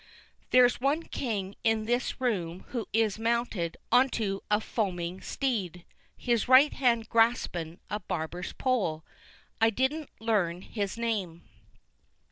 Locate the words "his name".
10.63-11.47